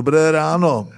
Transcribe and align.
Dobré 0.00 0.32
ráno, 0.32 0.88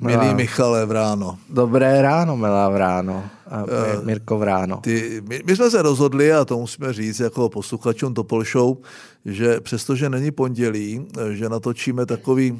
milý 0.00 0.16
Milá. 0.18 0.34
Michale 0.34 0.86
Vráno. 0.86 1.38
Dobré 1.50 2.02
ráno, 2.02 2.34
milá 2.36 2.66
Vráno. 2.68 3.22
A 3.46 3.62
Eh, 3.62 4.02
Mirko 4.04 4.38
Vráno. 4.38 4.76
Ty, 4.82 5.22
my, 5.28 5.42
my 5.46 5.56
jsme 5.56 5.70
se 5.70 5.82
rozhodli, 5.82 6.32
a 6.32 6.44
to 6.44 6.58
musíme 6.58 6.92
říct 6.92 7.20
jako 7.20 7.48
posluchačům 7.48 8.14
Topol 8.14 8.44
Show, 8.44 8.76
že 9.24 9.60
přestože 9.60 10.10
není 10.10 10.30
pondělí, 10.30 11.06
eh, 11.18 11.34
že 11.34 11.48
natočíme 11.48 12.06
takový 12.06 12.52
uh, 12.52 12.58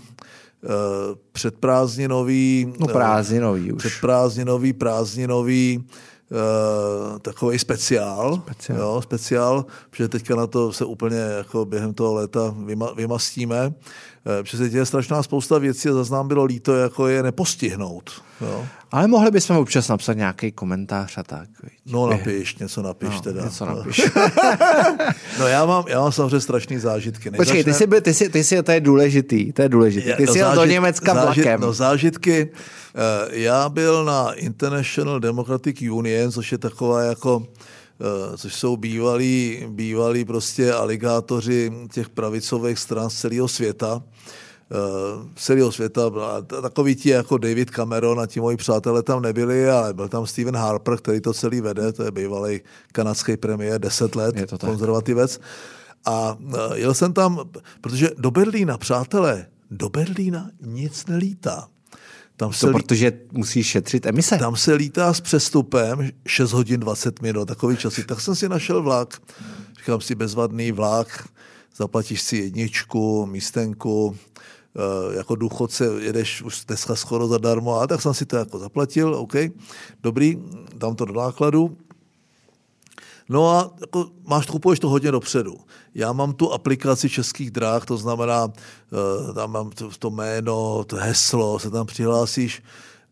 předprázdninový, 1.33 2.73
No 2.81 2.87
prázdninový 2.87 3.73
už. 3.73 3.79
předprázdninový, 3.83 4.73
prázdninový 4.73 5.85
Uh, 6.33 7.19
takový 7.19 7.59
speciál, 7.59 8.43
Speciál. 8.45 8.79
Jo, 8.79 9.01
speciál, 9.03 9.67
protože 9.91 10.09
teďka 10.09 10.37
na 10.37 10.47
to 10.47 10.73
se 10.73 10.85
úplně 10.85 11.17
jako 11.17 11.65
během 11.65 11.95
toho 11.95 12.15
léta 12.15 12.55
vyma, 12.65 12.93
vymastíme. 12.93 13.67
Uh, 13.67 13.73
protože 14.43 14.57
se 14.57 14.69
děje 14.69 14.87
strašná 14.87 15.23
spousta 15.23 15.59
věcí 15.59 15.89
a 15.89 15.93
zase 15.93 16.13
nám 16.13 16.29
bylo 16.29 16.45
líto, 16.45 16.77
jako 16.77 17.09
je 17.09 17.23
nepostihnout. 17.23 18.11
Jo. 18.41 18.67
Ale 18.91 19.07
mohli 19.07 19.31
bychom 19.31 19.57
občas 19.57 19.89
napsat 19.89 20.13
nějaký 20.13 20.53
komentář 20.53 21.19
a 21.19 21.23
tak. 21.23 21.49
viď? 21.63 21.73
No 21.91 22.07
napiš, 22.11 22.57
něco 22.57 22.83
napiš 22.83 23.09
No, 23.15 23.21
teda. 23.21 23.45
něco 23.45 23.67
No. 23.67 23.77
napiš. 23.77 24.03
No 25.39 25.47
já 25.47 25.67
mám, 25.67 25.85
já 25.89 26.01
mám 26.01 26.13
samozřejmě 26.13 26.41
strašný 26.41 26.79
zážitky. 26.79 27.31
Než 27.31 27.37
Počkej, 27.39 27.65
ty 27.65 27.75
jsi, 27.75 27.87
byl, 27.87 28.01
ty, 28.01 28.15
jsi, 28.15 28.29
ty 28.29 28.45
jsi, 28.45 28.63
to 28.63 28.73
je 28.73 28.81
důležitý, 28.81 29.53
to 29.53 29.63
je 29.63 29.69
důležitý. 29.69 30.13
Ty 30.17 30.27
no, 30.27 30.33
jsi 30.33 30.39
jel 30.39 30.51
do 30.51 30.57
zážit- 30.57 30.71
Německa 30.73 31.15
zážit- 31.15 31.25
vlakem. 31.45 31.61
No 31.61 31.73
zážitky. 31.73 32.49
eh, 32.95 33.39
Já 33.41 33.69
byl 33.69 34.05
na 34.05 34.33
International 34.33 35.21
Democratic 35.21 35.83
Union, 35.83 36.33
což 36.33 36.53
je 36.53 36.59
taková 36.59 37.03
jako 37.03 37.47
eh, 38.01 38.37
což 38.37 38.55
jsou 38.55 38.77
bývalí, 38.77 39.67
bývalí 39.69 40.25
prostě 40.25 40.73
aligátoři 40.73 41.73
těch 41.93 42.09
pravicových 42.09 42.79
stran 42.79 43.11
z 43.11 43.15
celého 43.15 43.49
světa. 43.49 44.03
Celého 45.37 45.73
světa. 45.73 46.03
Takový 46.63 46.97
ti 46.97 47.09
jako 47.11 47.39
David 47.39 47.71
Cameron 47.71 48.21
a 48.21 48.27
ti 48.27 48.41
moji 48.41 48.57
přátelé 48.57 49.03
tam 49.03 49.23
nebyli, 49.23 49.71
ale 49.71 49.95
byl 49.95 50.09
tam 50.09 50.27
Stephen 50.27 50.57
Harper, 50.57 50.97
který 50.97 51.21
to 51.21 51.35
celý 51.35 51.61
vede, 51.61 51.93
to 51.93 52.03
je 52.03 52.11
bývalý 52.11 52.61
kanadský 52.93 53.37
premiér, 53.37 53.81
10 53.81 54.17
let, 54.17 54.37
Je 54.37 54.47
to 54.47 54.59
tak. 54.59 54.71
konzervativec. 54.71 55.41
A 56.05 56.39
eh, 56.55 56.79
jel 56.79 56.95
jsem 56.95 57.13
tam, 57.13 57.41
protože 57.81 58.11
do 58.19 58.31
Berlína, 58.31 58.79
přátelé, 58.79 59.47
do 59.71 59.89
Berlína 59.89 60.51
nic 60.61 61.07
nelítá. 61.07 61.69
Tam 62.37 62.53
se, 62.53 62.61
To 62.61 62.67
lí, 62.67 62.73
protože 62.83 63.13
musíš 63.33 63.67
šetřit 63.67 64.07
emise. 64.07 64.39
tam 64.39 64.57
se 64.57 64.75
lítá 64.75 65.15
s 65.15 65.21
přestupem 65.21 66.11
6 66.27 66.53
hodin 66.53 66.81
20 66.81 67.23
minut, 67.23 67.45
takový 67.45 67.77
časy. 67.77 68.05
Tak 68.05 68.21
jsem 68.21 68.35
si 68.35 68.49
našel 68.49 68.83
vlak, 68.83 69.23
říkám 69.79 70.01
si 70.01 70.15
bezvadný 70.15 70.73
vlak, 70.73 71.29
zaplatíš 71.77 72.23
si 72.23 72.37
jedničku, 72.37 73.27
místenku, 73.27 74.17
jako 75.13 75.35
důchodce 75.35 75.85
jedeš 75.85 76.43
už 76.43 76.65
dneska 76.65 76.97
skoro 76.97 77.29
zadarmo, 77.29 77.81
a 77.81 77.87
tak 77.87 78.03
jsem 78.03 78.15
si 78.15 78.27
to 78.27 78.37
jako 78.37 78.59
zaplatil, 78.59 79.15
OK, 79.15 79.35
dobrý, 80.03 80.39
dám 80.75 80.95
to 80.95 81.05
do 81.05 81.13
nákladu, 81.13 81.77
No 83.31 83.51
a 83.51 83.71
jako 83.81 84.07
máš 84.27 84.47
kupuješ 84.47 84.81
to 84.81 84.89
hodně 84.89 85.11
dopředu. 85.11 85.57
Já 85.95 86.13
mám 86.13 86.33
tu 86.33 86.53
aplikaci 86.53 87.11
českých 87.11 87.51
dráh, 87.51 87.85
to 87.85 87.97
znamená, 87.97 88.45
uh, 88.45 89.35
tam 89.35 89.53
mám 89.53 89.71
to, 89.71 89.91
to 89.99 90.11
jméno, 90.11 90.85
to 90.85 90.97
heslo, 90.97 91.59
se 91.59 91.71
tam 91.71 91.87
přihlásíš. 91.87 92.63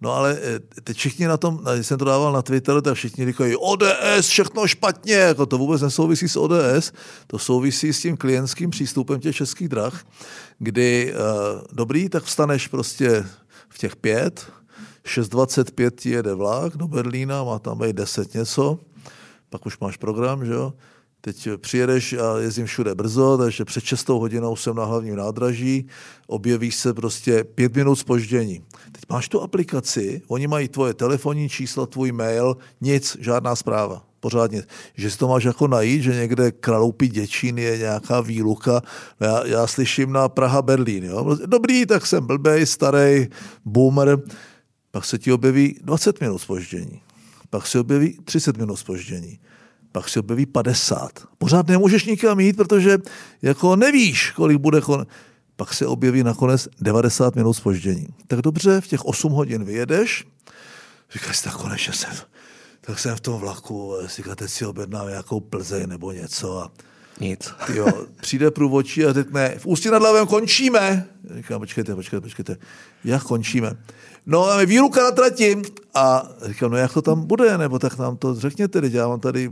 No 0.01 0.13
ale 0.13 0.39
eh, 0.43 0.59
teď 0.83 0.97
všichni 0.97 1.27
na 1.27 1.37
tom, 1.37 1.61
když 1.75 1.87
jsem 1.87 1.99
to 1.99 2.05
dával 2.05 2.33
na 2.33 2.43
Twitter, 2.43 2.81
tak 2.81 2.95
všichni 2.95 3.27
říkají 3.27 3.57
ODS, 3.57 4.29
všechno 4.29 4.67
špatně, 4.67 5.15
jako 5.15 5.47
to 5.47 5.59
vůbec 5.59 5.83
nesouvisí 5.83 6.29
s 6.29 6.37
ODS, 6.37 6.93
to 7.27 7.39
souvisí 7.39 7.93
s 7.93 8.03
tím 8.03 8.17
klientským 8.17 8.71
přístupem 8.71 9.21
těch 9.21 9.37
českých 9.37 9.69
drah, 9.69 10.07
kdy 10.59 11.15
uh, 11.15 11.63
dobrý, 11.73 12.09
tak 12.09 12.25
vstaneš 12.25 12.69
prostě 12.69 13.27
v 13.69 13.79
těch 13.79 13.97
pět, 13.97 14.47
6.25 15.05 15.91
ti 15.91 16.11
jede 16.11 16.35
vlak 16.35 16.77
do 16.77 16.89
Berlína, 16.89 17.45
má 17.45 17.59
tam 17.59 17.79
být 17.79 17.97
10 17.97 18.35
něco, 18.35 18.79
pak 19.51 19.67
už 19.67 19.79
máš 19.79 19.97
program, 19.97 20.47
že 20.47 20.53
jo? 20.53 20.73
Teď 21.29 21.49
přijedeš 21.57 22.13
a 22.13 22.39
jezdím 22.39 22.67
všude 22.67 22.95
brzo, 22.95 23.39
takže 23.39 23.65
před 23.65 23.85
6 23.85 24.09
hodinou 24.09 24.57
jsem 24.57 24.77
na 24.77 24.85
hlavním 24.85 25.17
nádraží, 25.17 25.87
objevíš 26.27 26.77
se 26.77 26.95
prostě 26.95 27.45
pět 27.45 27.77
minut 27.77 27.97
spoždění. 27.97 28.63
Teď 28.93 29.03
máš 29.09 29.29
tu 29.29 29.41
aplikaci, 29.43 30.23
oni 30.29 30.47
mají 30.47 30.69
tvoje 30.69 30.95
telefonní 30.95 31.49
číslo, 31.49 31.87
tvůj 31.87 32.13
mail, 32.13 32.57
nic, 32.81 33.17
žádná 33.21 33.57
zpráva. 33.57 34.03
Pořádně. 34.21 34.63
Že 34.95 35.11
si 35.11 35.19
to 35.19 35.29
máš 35.29 35.45
jako 35.45 35.69
najít, 35.69 36.03
že 36.03 36.15
někde 36.15 36.53
Kraloupy 36.53 37.09
Děčín 37.09 37.59
je 37.59 37.79
nějaká 37.79 38.21
výluka. 38.21 38.83
No 39.21 39.27
Já, 39.27 39.47
já 39.47 39.67
slyším 39.67 40.13
na 40.13 40.29
Praha 40.29 40.63
Berlín. 40.63 41.05
Jo? 41.05 41.37
Dobrý, 41.47 41.87
tak 41.87 42.07
jsem 42.07 42.27
blbej, 42.27 42.67
starý 42.67 43.27
boomer. 43.65 44.19
Pak 44.91 45.05
se 45.05 45.19
ti 45.19 45.33
objeví 45.33 45.79
20 45.83 46.21
minut 46.21 46.39
spoždění 46.39 47.01
pak 47.51 47.67
se 47.67 47.81
objeví 47.81 48.19
30 48.25 48.57
minut 48.57 48.77
spoždění, 48.77 49.39
pak 49.99 50.09
se 50.09 50.21
objeví 50.21 50.47
50. 50.47 51.11
Pořád 51.39 51.69
nemůžeš 51.69 52.05
nikam 52.05 52.41
jít, 52.41 52.57
protože 52.57 52.99
jako 53.43 53.77
nevíš, 53.77 54.31
kolik 54.31 54.59
bude 54.59 54.81
kon... 54.81 55.07
Pak 55.57 55.75
se 55.75 55.87
objeví 55.87 56.23
nakonec 56.23 56.69
90 56.81 57.37
minut 57.37 57.53
spoždění. 57.53 58.07
Tak 58.27 58.41
dobře, 58.41 58.81
v 58.81 58.87
těch 58.87 59.05
8 59.05 59.33
hodin 59.33 59.65
vyjedeš, 59.65 60.27
říkáš 61.13 61.37
si, 61.37 61.45
tak 61.45 61.57
konečně 61.57 61.93
jsem, 61.93 62.11
tak 62.81 62.99
jsem 62.99 63.17
v 63.17 63.21
tom 63.21 63.41
vlaku, 63.41 63.95
říká, 64.07 64.35
teď 64.35 64.51
si 64.51 64.67
objednám 64.67 65.09
nějakou 65.09 65.41
Plzeň 65.41 65.89
nebo 65.89 66.13
něco 66.13 66.59
a 66.59 66.73
Nic. 67.21 67.51
Jo, 67.75 67.87
přijde 68.21 68.51
průvodčí 68.51 69.05
a 69.05 69.13
řekne, 69.13 69.55
v 69.59 69.67
Ústí 69.67 69.89
nad 69.89 70.03
Labem 70.03 70.27
končíme. 70.27 71.07
Říkám, 71.37 71.61
počkejte, 71.61 71.95
počkejte, 71.95 72.21
počkejte. 72.21 72.57
Jak 73.05 73.23
končíme? 73.23 73.77
No, 74.27 74.41
máme 74.41 74.67
výruka 74.67 75.03
na 75.03 75.11
trati. 75.11 75.63
A 75.95 76.29
říkám, 76.47 76.71
no 76.71 76.77
jak 76.77 76.93
to 76.93 77.03
tam 77.03 77.27
bude, 77.27 77.59
nebo 77.59 77.79
tak 77.79 77.99
nám 77.99 78.17
to 78.17 78.35
řekněte, 78.35 78.81
já 78.91 79.09
mám 79.09 79.21
tady, 79.21 79.51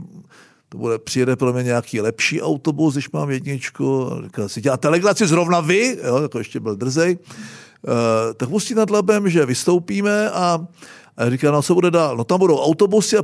to 0.69 0.77
bude, 0.77 0.99
přijede 0.99 1.35
pro 1.35 1.53
mě 1.53 1.63
nějaký 1.63 2.01
lepší 2.01 2.41
autobus, 2.41 2.93
když 2.93 3.11
mám 3.11 3.29
jedničku. 3.29 4.11
A 4.43 4.47
si 4.47 4.61
děláte 4.61 4.89
legraci 4.89 5.27
zrovna 5.27 5.59
vy, 5.59 5.97
jo, 6.03 6.21
jako 6.21 6.37
ještě 6.37 6.59
byl 6.59 6.75
drzej. 6.75 7.17
Uh, 7.87 7.93
tak 8.37 8.49
Ústí 8.49 8.75
nad 8.75 8.89
Labem, 8.89 9.29
že 9.29 9.45
vystoupíme 9.45 10.29
a 10.29 10.67
a 11.17 11.29
říká, 11.29 11.51
no 11.51 11.61
co 11.61 11.75
bude 11.75 11.91
dál? 11.91 12.17
No 12.17 12.23
tam 12.23 12.39
budou 12.39 12.57
autobusy 12.57 13.17
a 13.17 13.21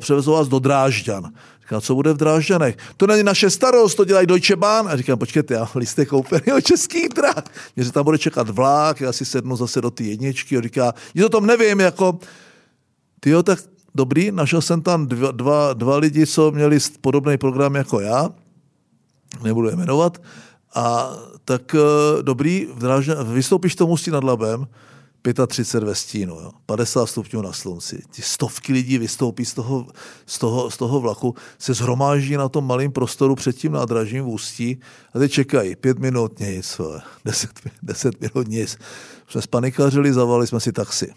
převezou 0.00 0.32
vás 0.32 0.48
do 0.48 0.58
Drážďan. 0.58 1.32
Říká, 1.64 1.80
co 1.80 1.94
bude 1.94 2.12
v 2.12 2.16
Drážďanech? 2.16 2.76
To 2.96 3.06
není 3.06 3.22
naše 3.22 3.50
starost, 3.50 3.94
to 3.94 4.04
dělají 4.04 4.26
Deutsche 4.26 4.56
Bahn. 4.56 4.88
A 4.88 4.96
říkám, 4.96 5.18
počkejte, 5.18 5.54
já 5.54 5.68
listek 5.74 6.08
koupený 6.08 6.52
od 6.56 6.60
českých 6.60 7.08
drah. 7.08 7.44
Mě 7.76 7.84
se 7.84 7.92
tam 7.92 8.04
bude 8.04 8.18
čekat 8.18 8.48
vlak, 8.48 9.00
já 9.00 9.12
si 9.12 9.24
sednu 9.24 9.56
zase 9.56 9.80
do 9.80 9.90
ty 9.90 10.04
jedničky. 10.04 10.58
A 10.58 10.60
říká, 10.60 10.94
nic 11.14 11.24
o 11.24 11.28
tom 11.28 11.46
nevím, 11.46 11.80
jako, 11.80 12.18
ty 13.20 13.30
jo, 13.30 13.42
tak 13.42 13.58
dobrý, 13.94 14.30
našel 14.32 14.62
jsem 14.62 14.82
tam 14.82 15.06
dva, 15.06 15.30
dva, 15.30 15.72
dva 15.72 15.96
lidi, 15.96 16.26
co 16.26 16.50
měli 16.50 16.78
podobný 17.00 17.38
program 17.38 17.74
jako 17.74 18.00
já, 18.00 18.30
nebudu 19.42 19.68
je 19.68 19.76
jmenovat, 19.76 20.22
a 20.74 21.12
tak 21.44 21.74
eh, 21.74 22.22
dobrý, 22.22 22.66
v 22.74 22.78
Drážďan, 22.78 23.34
vystoupíš 23.34 23.74
to 23.74 23.86
Ústí 23.86 24.10
nad 24.10 24.24
Labem, 24.24 24.66
35 25.32 25.84
ve 25.84 25.94
stínu, 25.94 26.34
jo, 26.34 26.50
50 26.66 27.06
stupňů 27.06 27.42
na 27.42 27.52
slunci. 27.52 28.02
Ty 28.16 28.22
stovky 28.22 28.72
lidí 28.72 28.98
vystoupí 28.98 29.44
z 29.44 29.54
toho, 29.54 29.86
z 30.26 30.38
toho, 30.38 30.70
z 30.70 30.76
toho 30.76 31.00
vlaku, 31.00 31.34
se 31.58 31.74
zhromáždí 31.74 32.36
na 32.36 32.48
tom 32.48 32.66
malém 32.66 32.92
prostoru 32.92 33.34
před 33.34 33.56
tím 33.56 33.72
nádražím 33.72 34.24
v 34.24 34.28
Ústí 34.28 34.80
a 35.14 35.18
teď 35.18 35.32
čekají 35.32 35.76
pět 35.76 35.98
minut 35.98 36.40
nic, 36.40 36.78
vole, 36.78 37.02
deset, 37.24 37.50
deset 37.82 38.20
minut 38.20 38.48
nic. 38.48 38.78
Jsme 39.28 39.42
spanikařili, 39.42 40.12
zavolali 40.12 40.46
jsme 40.46 40.60
si 40.60 40.72
taxi. 40.72 41.14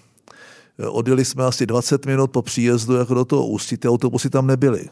Odjeli 0.89 1.25
jsme 1.25 1.45
asi 1.45 1.65
20 1.65 2.05
minut 2.05 2.31
po 2.31 2.41
příjezdu 2.41 2.95
jako 2.95 3.13
do 3.13 3.25
toho 3.25 3.47
Ústí, 3.47 3.77
ty 3.77 3.89
autobusy 3.89 4.29
tam 4.29 4.47
nebyly. 4.47 4.89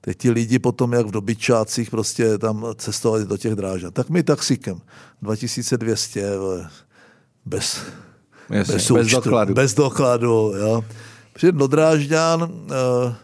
Teď 0.00 0.18
ti 0.18 0.30
lidi 0.30 0.58
potom, 0.58 0.92
jak 0.92 1.06
v 1.06 1.10
dobyčácích, 1.10 1.90
prostě 1.90 2.38
tam 2.38 2.66
cestovali 2.76 3.26
do 3.26 3.36
těch 3.36 3.54
drážďan. 3.54 3.92
Tak 3.92 4.10
my 4.10 4.22
taxikem, 4.22 4.80
2200, 5.22 6.38
vole, 6.38 6.70
bez, 7.44 7.80
Jasně, 8.50 8.74
bez 8.74 8.90
účtu, 8.90 9.16
dokladu. 9.16 9.54
Bez 9.54 9.74
dokladu, 9.74 10.52
jo. 10.56 10.84
Přijet 11.34 11.54
do 11.54 11.66
Drážďan, 11.66 12.50
eh, 12.70 13.14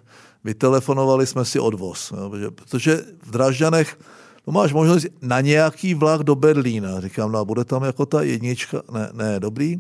vytelefonovali 0.45 1.27
jsme 1.27 1.45
si 1.45 1.61
odvoz, 1.61 2.13
jo, 2.17 2.31
protože, 2.31 2.51
protože 2.51 3.05
v 3.27 3.31
Drážďanech 3.31 3.99
no 4.47 4.53
máš 4.53 4.73
možnost 4.73 5.07
na 5.23 5.41
nějaký 5.41 5.95
vlak 5.95 6.23
do 6.23 6.35
Berlína. 6.35 7.01
Říkám, 7.01 7.33
no 7.33 7.39
a 7.39 7.45
bude 7.45 7.65
tam 7.65 7.85
jako 7.85 8.07
ta 8.07 8.23
jednička? 8.23 8.83
Ne, 8.93 9.11
ne 9.13 9.41
dobrý. 9.41 9.77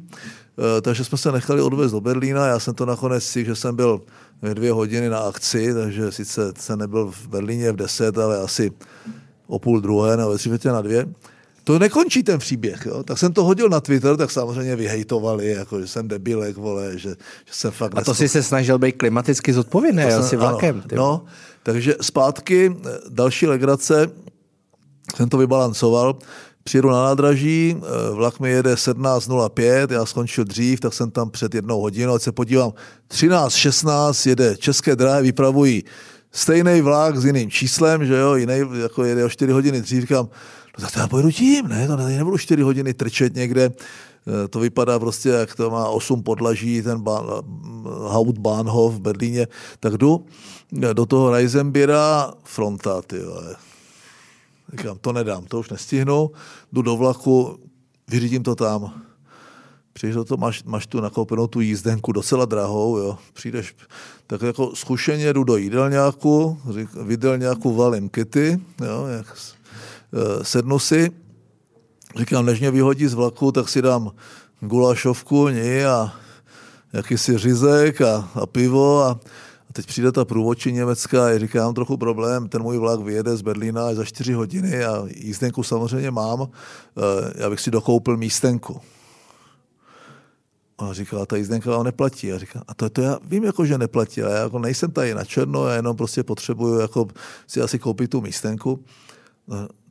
Eh, 0.58 0.80
takže 0.80 1.04
jsme 1.04 1.18
se 1.18 1.32
nechali 1.32 1.62
odvést 1.62 1.92
do 1.92 2.00
Berlína. 2.00 2.46
Já 2.46 2.58
jsem 2.58 2.74
to 2.74 2.86
nakonec 2.86 3.24
si, 3.24 3.44
že 3.44 3.56
jsem 3.56 3.76
byl 3.76 4.00
ve 4.42 4.54
dvě 4.54 4.72
hodiny 4.72 5.08
na 5.08 5.18
akci, 5.18 5.74
takže 5.74 6.12
sice 6.12 6.52
jsem 6.58 6.78
nebyl 6.78 7.10
v 7.10 7.28
Berlíně 7.28 7.72
v 7.72 7.76
deset, 7.76 8.18
ale 8.18 8.40
asi 8.40 8.70
o 9.46 9.58
půl 9.58 9.80
druhé 9.80 10.16
nebo 10.16 10.30
ve 10.30 10.38
tři 10.38 10.68
na 10.68 10.82
dvě. 10.82 11.06
To 11.64 11.78
nekončí 11.78 12.22
ten 12.22 12.38
příběh, 12.38 12.86
jo? 12.86 13.02
tak 13.02 13.18
jsem 13.18 13.32
to 13.32 13.44
hodil 13.44 13.68
na 13.68 13.80
Twitter, 13.80 14.16
tak 14.16 14.30
samozřejmě 14.30 14.76
vyhejtovali, 14.76 15.48
jako, 15.48 15.80
že 15.80 15.86
jsem 15.86 16.08
debilek, 16.08 16.56
vole, 16.56 16.98
že, 16.98 17.08
že 17.44 17.52
jsem 17.52 17.70
fakt 17.70 17.92
A 17.96 18.04
to 18.04 18.14
si 18.14 18.28
se 18.28 18.42
snažil 18.42 18.78
být 18.78 18.92
klimaticky 18.92 19.52
zodpovědný, 19.52 20.02
jsem- 20.02 20.22
si 20.22 20.36
vlakem. 20.36 20.76
Ano, 20.76 20.88
ty. 20.88 20.94
no, 20.94 21.24
takže 21.62 21.94
zpátky, 22.00 22.76
eh, 22.86 22.90
další 23.08 23.46
legrace, 23.46 24.10
jsem 25.16 25.28
to 25.28 25.38
vybalancoval, 25.38 26.18
Přijedu 26.64 26.90
na 26.90 27.04
nádraží, 27.04 27.76
eh, 27.76 28.14
vlak 28.14 28.40
mi 28.40 28.50
jede 28.50 28.76
17.05, 28.76 29.90
já 29.90 30.06
skončil 30.06 30.44
dřív, 30.44 30.80
tak 30.80 30.94
jsem 30.94 31.10
tam 31.10 31.30
před 31.30 31.54
jednou 31.54 31.80
hodinou, 31.80 32.14
ať 32.14 32.22
se 32.22 32.32
podívám, 32.32 32.72
13.16 33.08 34.26
jede 34.26 34.56
České 34.56 34.96
dráhy, 34.96 35.22
vypravují 35.22 35.84
stejný 36.32 36.80
vlak 36.80 37.16
s 37.16 37.24
jiným 37.24 37.50
číslem, 37.50 38.06
že 38.06 38.16
jo, 38.16 38.34
jiný, 38.34 38.54
jako 38.82 39.04
jede 39.04 39.24
o 39.24 39.28
4 39.28 39.52
hodiny 39.52 39.80
dřív, 39.80 40.00
říkám, 40.00 40.28
no 40.78 40.84
tak 40.84 40.92
to 40.92 41.00
já 41.00 41.08
pojedu 41.08 41.30
tím, 41.30 41.68
ne, 41.68 41.86
to 41.86 41.96
nebudu 41.96 42.38
4 42.38 42.62
hodiny 42.62 42.94
trčet 42.94 43.34
někde, 43.34 43.70
eh, 44.44 44.48
to 44.48 44.60
vypadá 44.60 44.98
prostě, 44.98 45.28
jak 45.28 45.56
to 45.56 45.70
má 45.70 45.88
8 45.88 46.22
podlaží, 46.22 46.82
ten 46.82 47.04
Hauptbahnhof 48.08 48.94
v 48.94 49.00
Berlíně, 49.00 49.46
tak 49.80 49.96
jdu 49.96 50.26
eh, 50.82 50.94
do 50.94 51.06
toho 51.06 51.30
Reisenbira 51.30 52.32
fronta, 52.44 53.02
ty. 53.02 53.16
Říkám, 54.72 54.98
to 55.00 55.12
nedám, 55.12 55.44
to 55.44 55.60
už 55.60 55.70
nestihnu, 55.70 56.30
jdu 56.72 56.82
do 56.82 56.96
vlaku, 56.96 57.58
vyřídím 58.08 58.42
to 58.42 58.54
tam. 58.54 59.02
Přijdeš 59.92 60.14
do 60.14 60.24
toho, 60.24 60.38
máš, 60.38 60.62
máš 60.64 60.86
tu 60.86 61.00
nakoupenou 61.00 61.46
tu 61.46 61.60
jízdenku 61.60 62.12
docela 62.12 62.44
drahou, 62.44 62.96
jo. 62.96 63.18
Přijdeš, 63.32 63.74
tak 64.26 64.42
jako 64.42 64.76
zkušeně 64.76 65.32
jdu 65.32 65.44
do 65.44 65.56
jídelňáku, 65.56 66.58
v 67.04 67.10
jídelňáku 67.10 67.74
valím 67.74 68.08
kity, 68.08 68.60
jo, 68.84 69.06
jak, 69.06 69.36
sednu 70.42 70.78
si, 70.78 71.10
říkám, 72.16 72.46
než 72.46 72.60
mě 72.60 72.70
vyhodí 72.70 73.06
z 73.06 73.14
vlaku, 73.14 73.52
tak 73.52 73.68
si 73.68 73.82
dám 73.82 74.10
gulašovku, 74.60 75.48
ní 75.48 75.84
a 75.84 76.12
jakýsi 76.92 77.38
řízek 77.38 78.00
a, 78.00 78.30
a 78.34 78.46
pivo 78.46 79.02
a, 79.02 79.10
a 79.70 79.72
teď 79.72 79.86
přijde 79.86 80.12
ta 80.12 80.24
průvodčí 80.24 80.72
německá 80.72 81.26
a 81.26 81.38
říká, 81.38 81.64
mám 81.64 81.74
trochu 81.74 81.96
problém, 81.96 82.48
ten 82.48 82.62
můj 82.62 82.78
vlak 82.78 83.00
vyjede 83.00 83.36
z 83.36 83.42
Berlína 83.42 83.86
až 83.86 83.96
za 83.96 84.04
čtyři 84.04 84.32
hodiny 84.32 84.84
a 84.84 85.04
jízdenku 85.16 85.62
samozřejmě 85.62 86.10
mám, 86.10 86.42
eh, 86.48 87.32
já 87.34 87.50
bych 87.50 87.60
si 87.60 87.70
dokoupil 87.70 88.16
místenku. 88.16 88.80
A 90.78 90.92
říká, 90.92 91.26
ta 91.26 91.36
jízdenka 91.36 91.70
vám 91.70 91.84
neplatí. 91.84 92.32
A 92.32 92.38
říká, 92.38 92.62
a 92.68 92.74
to, 92.74 92.90
to 92.90 93.02
já 93.02 93.18
vím, 93.24 93.44
jako, 93.44 93.66
že 93.66 93.78
neplatí, 93.78 94.22
ale 94.22 94.34
já 94.34 94.42
jako 94.42 94.58
nejsem 94.58 94.90
tady 94.90 95.14
na 95.14 95.24
černo, 95.24 95.66
já 95.66 95.76
jenom 95.76 95.96
prostě 95.96 96.22
potřebuju 96.22 96.80
jako 96.80 97.08
si 97.46 97.60
asi 97.60 97.78
koupit 97.78 98.10
tu 98.10 98.20
místenku. 98.20 98.84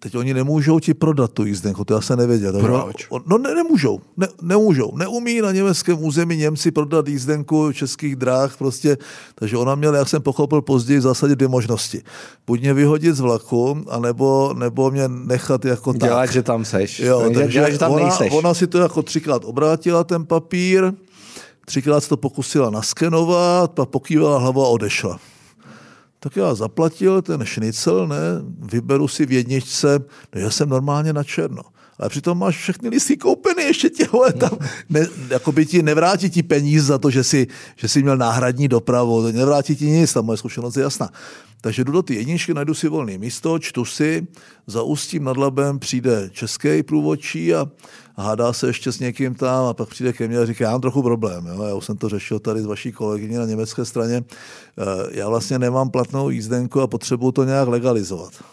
Teď 0.03 0.15
oni 0.15 0.33
nemůžou 0.33 0.79
ti 0.79 0.93
prodat 0.93 1.31
tu 1.31 1.45
jízdenku, 1.45 1.85
to 1.85 1.93
já 1.93 2.01
se 2.01 2.15
nevěděl. 2.15 2.59
Proč? 2.59 3.07
No 3.25 3.37
ne, 3.37 3.55
nemůžou, 3.55 3.99
ne, 4.17 4.27
nemůžou. 4.41 4.97
Neumí 4.97 5.41
na 5.41 5.51
německém 5.51 6.03
území 6.03 6.37
Němci 6.37 6.71
prodat 6.71 7.07
jízdenku 7.07 7.71
českých 7.71 8.15
dráh 8.15 8.57
prostě, 8.57 8.97
takže 9.35 9.57
ona 9.57 9.75
měla, 9.75 9.97
jak 9.97 10.09
jsem 10.09 10.21
pochopil 10.21 10.61
později, 10.61 10.99
v 10.99 11.01
zásadě 11.01 11.35
dvě 11.35 11.47
možnosti. 11.47 12.01
Buď 12.47 12.59
mě 12.59 12.73
vyhodit 12.73 13.15
z 13.15 13.19
vlaku, 13.19 13.83
anebo, 13.89 14.53
nebo 14.57 14.91
mě 14.91 15.07
nechat 15.07 15.65
jako 15.65 15.93
Dělat, 15.93 16.15
tak. 16.15 16.31
že 16.31 16.43
tam 16.43 16.65
seš. 16.65 16.99
Jo, 16.99 17.21
takže 17.21 17.39
takže 17.39 17.59
dělat, 17.59 17.71
že 17.71 17.77
tam 17.77 17.91
ona, 17.91 18.03
nejseš. 18.03 18.33
ona 18.33 18.53
si 18.53 18.67
to 18.67 18.77
jako 18.77 19.01
třikrát 19.03 19.45
obrátila 19.45 20.03
ten 20.03 20.25
papír, 20.25 20.93
třikrát 21.65 22.01
se 22.01 22.09
to 22.09 22.17
pokusila 22.17 22.69
naskenovat, 22.69 23.71
pak 23.71 23.89
pokývala 23.89 24.39
hlavu 24.39 24.65
a 24.65 24.67
odešla. 24.67 25.19
Tak 26.23 26.35
já 26.35 26.55
zaplatil 26.55 27.21
ten 27.21 27.45
šnicel, 27.45 28.07
ne, 28.07 28.17
vyberu 28.59 29.07
si 29.07 29.25
v 29.25 29.31
jedničce, 29.31 29.99
no 30.35 30.41
já 30.41 30.49
jsem 30.49 30.69
normálně 30.69 31.13
na 31.13 31.23
černo. 31.23 31.61
Ale 31.99 32.09
přitom 32.09 32.37
máš 32.37 32.57
všechny 32.57 32.89
listy 32.89 33.17
koupeny, 33.17 33.63
ještě 33.63 33.89
těhle 33.89 34.33
tam, 34.33 34.57
ne, 34.89 35.07
jako 35.29 35.51
by 35.51 35.65
ti 35.65 35.83
nevrátí 35.83 36.29
ti 36.29 36.43
peníze 36.43 36.85
za 36.85 36.97
to, 36.97 37.09
že 37.09 37.23
jsi, 37.23 37.47
že 37.75 37.87
jsi 37.87 38.01
měl 38.01 38.17
náhradní 38.17 38.67
dopravu, 38.67 39.31
nevrátí 39.31 39.75
ti 39.75 39.85
nic, 39.85 40.13
ta 40.13 40.21
moje 40.21 40.37
zkušenost 40.37 40.77
je 40.77 40.83
jasná. 40.83 41.09
Takže 41.61 41.83
jdu 41.83 41.91
do 41.91 42.01
ty 42.01 42.15
jedničky, 42.15 42.53
najdu 42.53 42.73
si 42.73 42.87
volné 42.87 43.17
místo, 43.17 43.59
čtu 43.59 43.85
si, 43.85 44.27
za 44.67 44.83
Ústím 44.83 45.23
nad 45.23 45.37
Labem 45.37 45.79
přijde 45.79 46.29
český 46.31 46.83
průvodčí 46.83 47.55
a 47.55 47.65
hádá 48.17 48.53
se 48.53 48.67
ještě 48.67 48.91
s 48.91 48.99
někým 48.99 49.35
tam 49.35 49.65
a 49.65 49.73
pak 49.73 49.89
přijde 49.89 50.13
ke 50.13 50.27
mně 50.27 50.37
a 50.37 50.45
říká, 50.45 50.65
já 50.65 50.71
mám 50.71 50.81
trochu 50.81 51.03
problém, 51.03 51.47
jo? 51.47 51.63
já 51.63 51.73
už 51.73 51.85
jsem 51.85 51.97
to 51.97 52.09
řešil 52.09 52.39
tady 52.39 52.61
s 52.61 52.65
vaší 52.65 52.91
kolegyní 52.91 53.35
na 53.35 53.45
německé 53.45 53.85
straně, 53.85 54.23
Eh, 54.77 55.07
já 55.11 55.29
vlastně 55.29 55.59
nemám 55.59 55.89
platnou 55.89 56.29
jízdenku 56.29 56.81
a 56.81 56.87
potřebuju 56.87 57.31
to 57.31 57.43
nějak 57.43 57.67
legalizovat. 57.67 58.43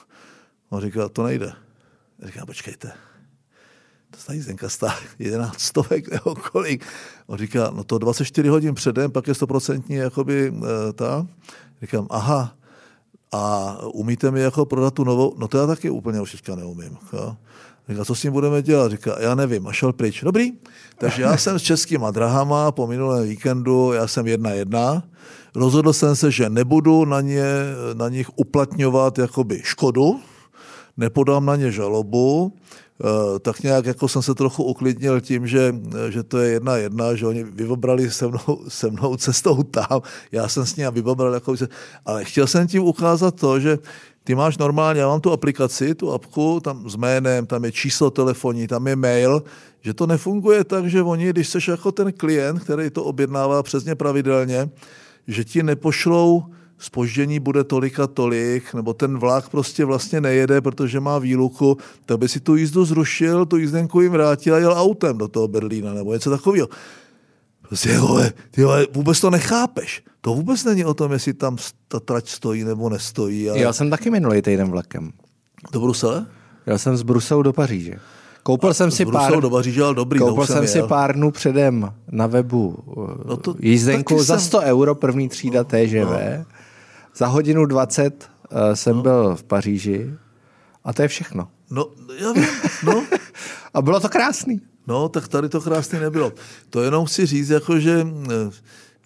On 0.71 0.81
říká, 0.81 1.09
to 1.09 1.23
nejde. 1.23 1.53
Já 2.19 2.27
říkám, 2.27 2.47
počkejte, 2.47 2.93
to 4.11 4.19
ta 4.27 4.33
jízdenka 4.33 4.69
stá 4.69 4.95
11 5.19 5.61
stovek 5.61 6.11
nebo 6.11 6.35
kolik. 6.35 6.85
On 7.27 7.39
říká, 7.39 7.71
no 7.75 7.85
to 7.85 7.99
24 7.99 8.49
hodin 8.49 8.75
předem, 8.75 9.11
pak 9.11 9.29
je 9.29 9.35
stoprocentní 9.35 9.97
jakoby 9.97 10.53
eh, 10.57 10.93
ta. 10.93 11.27
Říkám, 11.81 12.07
aha, 12.11 12.55
a 13.33 13.77
umíte 13.85 14.31
mi 14.31 14.41
jako 14.41 14.67
prodat 14.67 14.95
tu 14.95 15.05
novou? 15.05 15.35
No 15.39 15.49
to 15.49 15.59
já 15.59 15.67
taky 15.67 15.91
úplně 15.91 16.21
už 16.21 16.33
teďka 16.33 16.55
neumím. 16.55 16.97
Jo. 17.13 17.37
Říká, 17.89 18.05
co 18.05 18.15
s 18.15 18.21
tím 18.21 18.33
budeme 18.33 18.63
dělat? 18.63 18.91
Říká, 18.91 19.17
já 19.21 19.35
nevím, 19.35 19.67
a 19.67 19.73
šel 19.73 19.93
pryč. 19.93 20.21
Dobrý, 20.25 20.53
takže 20.99 21.23
já 21.23 21.37
jsem 21.37 21.59
s 21.59 21.63
českýma 21.63 22.11
drahama 22.11 22.73
po 22.73 22.87
minulém 22.87 23.29
víkendu, 23.29 23.93
já 23.93 24.07
jsem 24.07 24.27
jedna 24.27 24.51
jedna, 24.51 25.03
rozhodl 25.55 25.93
jsem 25.93 26.17
se, 26.17 26.31
že 26.31 26.51
nebudu 26.51 27.05
na, 27.05 27.21
ně, 27.21 27.45
na 27.95 28.09
nich 28.09 28.31
uplatňovat 28.37 29.19
jakoby 29.19 29.61
škodu, 29.65 30.21
nepodám 30.97 31.47
na 31.47 31.57
ně 31.57 31.73
žalobu, 31.73 32.53
tak 33.41 33.62
nějak 33.62 33.87
jako 33.87 34.09
jsem 34.09 34.23
se 34.23 34.35
trochu 34.35 34.65
uklidnil 34.65 35.21
tím, 35.21 35.47
že, 35.47 35.75
že 36.09 36.23
to 36.23 36.39
je 36.39 36.50
jedna 36.50 36.77
jedna, 36.77 37.15
že 37.15 37.27
oni 37.27 37.45
vybobrali 37.45 38.11
se 38.11 38.29
mnou, 38.29 38.65
se 38.69 38.91
mnou 38.91 39.17
cestou 39.17 39.62
tam, 39.62 40.03
já 40.33 40.49
jsem 40.49 40.67
s 40.67 40.77
ním 40.77 40.91
vybobral, 40.91 41.35
jako, 41.35 41.55
ale 42.06 42.25
chtěl 42.25 42.47
jsem 42.47 42.67
tím 42.67 42.83
ukázat 42.83 43.35
to, 43.41 43.61
že 43.61 43.79
ty 44.25 44.35
máš 44.35 44.59
normálně, 44.59 45.00
já 45.00 45.09
mám 45.09 45.21
tu 45.21 45.33
aplikaci, 45.33 45.95
tu 45.95 46.12
apku, 46.12 46.61
tam 46.61 46.91
s 46.91 46.97
jménem, 46.97 47.47
tam 47.47 47.65
je 47.65 47.73
číslo 47.73 48.11
telefonní, 48.11 48.67
tam 48.67 48.87
je 48.87 48.97
mail, 48.97 49.43
že 49.81 49.95
to 49.95 50.06
nefunguje 50.06 50.65
tak, 50.65 50.87
že 50.87 51.03
oni, 51.03 51.31
když 51.31 51.49
jsi 51.49 51.71
jako 51.71 51.93
ten 51.93 52.12
klient, 52.12 52.61
který 52.61 52.91
to 52.91 53.05
objednává 53.05 53.62
přesně 53.62 53.95
pravidelně, 53.95 54.71
že 55.27 55.45
ti 55.45 55.62
nepošlou 55.62 56.45
spoždění 56.79 57.41
bude 57.41 57.65
tolik 57.65 58.01
a 58.01 58.07
tolik, 58.07 58.75
nebo 58.75 58.95
ten 58.95 59.19
vlak 59.19 59.49
prostě 59.49 59.85
vlastně 59.85 60.21
nejede, 60.21 60.61
protože 60.61 61.01
má 61.01 61.19
výluku, 61.19 61.76
tak 62.07 62.19
by 62.19 62.29
si 62.29 62.41
tu 62.41 62.57
jízdu 62.57 62.85
zrušil, 62.85 63.47
tu 63.47 63.57
jízdenku 63.57 64.00
jim 64.00 64.12
vrátil 64.12 64.55
a 64.55 64.59
jel 64.59 64.73
autem 64.76 65.19
do 65.19 65.29
toho 65.29 65.49
Berlína, 65.49 65.95
nebo 65.95 66.12
něco 66.12 66.31
takového. 66.31 66.69
Prostě, 67.69 67.88
hele, 67.88 68.33
ty 68.50 68.64
vole, 68.64 68.87
vůbec 68.93 69.21
to 69.21 69.31
nechápeš. 69.31 70.02
To 70.21 70.35
vůbec 70.35 70.64
není 70.64 70.85
o 70.85 70.95
tom, 70.95 71.12
jestli 71.12 71.35
tam 71.35 71.57
ta 71.88 72.00
trať 72.00 72.29
stojí 72.29 72.64
nebo 72.64 72.88
nestojí. 72.91 73.50
Ale... 73.50 73.59
Já 73.59 73.73
jsem 73.73 73.91
taky 73.91 74.11
minulý 74.11 74.43
týden 74.43 74.71
vlakem. 74.71 75.11
Do 75.73 75.81
Brusele? 75.81 76.26
Já 76.67 76.79
jsem 76.79 76.97
z 76.97 77.02
Bruselu 77.02 77.43
do 77.43 77.52
Paříže. 77.52 77.95
Koupil 78.43 78.75
jsem 78.75 78.91
si 78.91 79.07
pár, 79.07 79.41
do 79.41 79.50
Paříže, 79.50 79.83
ale 79.83 79.95
dobrý, 79.95 80.19
koupil 80.19 80.47
jsem 80.47 80.67
si 80.67 80.83
pár 80.83 81.14
dnů 81.14 81.31
předem 81.31 81.93
na 82.11 82.26
webu 82.26 82.76
No 83.25 83.37
to 83.37 83.55
jízdenku 83.61 84.14
taky 84.14 84.25
za 84.25 84.38
jsem- 84.38 84.47
100 84.47 84.61
euro, 84.61 84.95
první 84.95 85.29
třída 85.29 85.64
TŽV. 85.64 86.45
Za 87.19 87.27
hodinu 87.27 87.67
20 87.67 88.31
uh, 88.51 88.59
jsem 88.75 89.03
byl 89.03 89.37
v 89.37 89.43
Paříži 89.43 90.15
a 90.85 90.93
to 90.93 91.03
je 91.03 91.09
všechno. 91.09 91.49
No, 91.71 91.87
já 92.19 92.33
vím, 92.33 92.47
no. 92.85 93.05
A 93.75 93.83
bylo 93.83 94.01
to 94.01 94.09
krásný. 94.09 94.61
No, 94.87 95.09
tak 95.09 95.29
tady 95.29 95.49
to 95.49 95.61
krásně 95.61 96.01
nebylo. 96.01 96.33
To 96.71 96.83
jenom 96.83 97.07
chci 97.07 97.27
říct, 97.27 97.49
jako, 97.49 97.81
že, 97.81 98.07
eh, 98.31 98.51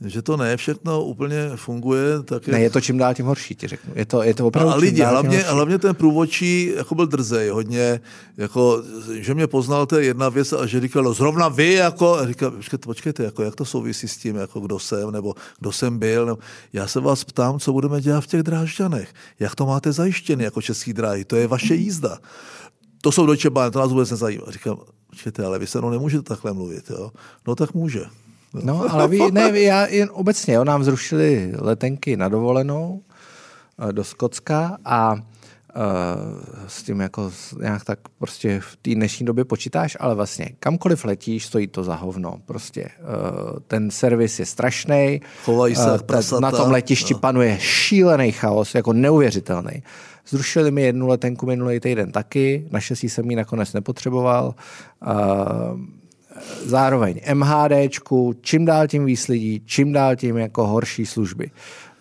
že 0.07 0.23
to 0.23 0.37
ne 0.37 0.57
všechno 0.57 1.05
úplně 1.05 1.51
funguje 1.57 2.23
tak, 2.23 2.47
jak 2.47 2.53
Ne, 2.57 2.61
je 2.61 2.71
to 2.71 2.81
čím 2.81 2.99
dál 2.99 3.15
tím 3.15 3.27
horší, 3.27 3.55
ti 3.55 3.69
řeknu. 3.69 3.93
Je 3.97 4.07
to, 4.07 4.23
je 4.23 4.35
to 4.35 4.47
opravdu 4.47 4.71
No 4.71 4.77
a 4.77 4.79
čím 4.79 4.83
lidi, 4.83 5.01
dál 5.01 5.09
tím 5.09 5.13
hlavně, 5.13 5.37
horší. 5.37 5.53
hlavně 5.53 5.79
ten 5.79 5.95
průvodčí 5.95 6.73
jako 6.77 6.95
byl 6.95 7.07
drzej 7.07 7.49
hodně, 7.49 8.01
jako, 8.37 8.83
že 9.13 9.35
mě 9.35 9.47
poznal, 9.47 9.87
to 9.87 9.97
je 9.97 10.05
jedna 10.05 10.29
věc, 10.29 10.53
a 10.53 10.67
že 10.67 10.81
říkal, 10.81 11.03
no 11.03 11.13
zrovna 11.15 11.49
vy, 11.49 11.73
jako, 11.73 12.15
a 12.15 12.27
říkal, 12.27 12.51
počkejte, 12.51 12.87
počkejte, 12.87 13.25
jako, 13.25 13.43
jak 13.43 13.55
to 13.55 13.65
souvisí 13.65 14.09
s 14.09 14.17
tím, 14.17 14.37
jako 14.37 14.61
kdo 14.61 14.79
jsem, 14.79 15.11
nebo 15.11 15.35
kdo 15.61 15.73
jsem 15.73 15.99
byl, 15.99 16.27
nebo, 16.27 16.39
já 16.73 16.87
se 16.87 17.01
vás 17.01 17.25
ptám, 17.25 17.59
co 17.59 17.73
budeme 17.73 18.01
dělat 18.01 18.21
v 18.21 18.27
těch 18.27 18.43
drážďanech, 18.43 19.15
jak 19.41 19.55
to 19.55 19.67
máte 19.67 19.93
zajištěné 19.93 20.45
jako 20.45 20.63
český 20.63 20.93
dráhy, 20.93 21.25
to 21.25 21.37
je 21.37 21.47
vaše 21.47 21.75
jízda. 21.75 22.19
To 23.01 23.13
jsou 23.13 23.27
Deutsche 23.27 23.51
Bahn, 23.51 23.73
to 23.73 23.79
nás 23.79 23.91
vůbec 23.91 24.11
nezajímá. 24.11 24.45
Říkám, 24.49 24.77
počkejte, 25.11 25.45
ale 25.45 25.59
vy 25.59 25.67
se 25.67 25.79
mnou 25.79 25.91
nemůžete 25.91 26.23
takhle 26.23 26.53
mluvit, 26.53 26.91
jo? 26.91 27.11
No 27.47 27.55
tak 27.55 27.75
může. 27.75 28.05
No, 28.55 28.85
ale 28.91 29.09
vy, 29.09 29.19
ne, 29.33 29.53
vy, 29.53 29.63
já 29.63 29.87
jen 29.87 30.09
obecně, 30.13 30.55
jo, 30.55 30.65
nám 30.65 30.85
zrušili 30.85 31.53
letenky 31.59 32.17
na 32.17 32.29
dovolenou 32.29 33.03
eh, 33.89 33.93
do 33.93 34.05
Skotska 34.05 34.79
a 34.85 35.15
uh, 35.15 35.21
s 36.67 36.83
tím 36.83 37.01
jako 37.01 37.33
nějak 37.61 37.85
tak 37.85 37.99
prostě 38.19 38.61
v 38.61 38.77
té 38.77 38.95
dnešní 38.95 39.27
době 39.27 39.45
počítáš, 39.45 39.97
ale 40.01 40.15
vlastně 40.15 40.49
kamkoliv 40.61 41.05
letíš, 41.05 41.47
stojí 41.47 41.67
to 41.67 41.85
za 41.85 41.95
hovno. 41.95 42.41
Prostě 42.45 42.85
uh, 42.85 43.59
ten 43.67 43.91
servis 43.91 44.39
je 44.39 44.47
strašný. 44.47 45.21
Chovají 45.45 45.75
se 45.75 45.99
prasata. 46.07 46.41
Na 46.41 46.51
tom 46.51 46.71
letišti 46.71 47.15
No. 47.15 47.21
panuje 47.21 47.59
šílený 47.61 48.33
chaos, 48.33 48.75
jako 48.75 48.93
neuvěřitelný. 48.93 49.83
Zrušili 50.29 50.71
mi 50.71 50.83
jednu 50.83 51.07
letenku 51.07 51.47
minulý 51.47 51.81
týden 51.81 52.13
taky, 52.13 52.67
naštěstí 52.71 53.09
jsem 53.09 53.31
ji 53.31 53.37
nakonec 53.37 53.73
nepotřeboval. 53.73 54.55
Zároveň 56.65 57.21
MHDčku, 57.35 58.35
čím 58.41 58.65
dál 58.65 58.89
tím 58.89 59.05
víc 59.05 59.29
lidí, 59.29 59.63
čím 59.67 59.93
dál 59.93 60.17
tím 60.17 60.37
jako 60.37 60.67
horší 60.67 61.07
služby. 61.07 61.51